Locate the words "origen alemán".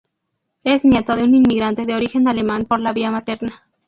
1.93-2.65